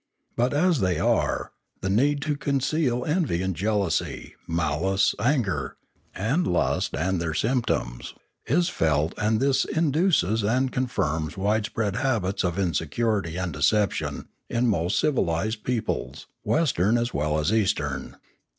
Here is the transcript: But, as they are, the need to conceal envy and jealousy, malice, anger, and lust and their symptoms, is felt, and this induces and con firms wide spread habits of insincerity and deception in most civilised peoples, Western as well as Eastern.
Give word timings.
But, 0.35 0.51
as 0.51 0.79
they 0.79 0.97
are, 0.99 1.51
the 1.81 1.89
need 1.91 2.23
to 2.23 2.35
conceal 2.35 3.05
envy 3.05 3.43
and 3.43 3.55
jealousy, 3.55 4.33
malice, 4.47 5.13
anger, 5.19 5.77
and 6.15 6.47
lust 6.47 6.95
and 6.95 7.21
their 7.21 7.35
symptoms, 7.35 8.15
is 8.47 8.67
felt, 8.67 9.13
and 9.19 9.39
this 9.39 9.63
induces 9.63 10.41
and 10.43 10.71
con 10.73 10.87
firms 10.87 11.37
wide 11.37 11.67
spread 11.67 11.97
habits 11.97 12.43
of 12.43 12.57
insincerity 12.57 13.37
and 13.37 13.53
deception 13.53 14.27
in 14.49 14.65
most 14.65 14.97
civilised 14.99 15.63
peoples, 15.63 16.25
Western 16.43 16.97
as 16.97 17.13
well 17.13 17.37
as 17.37 17.53
Eastern. 17.53 18.15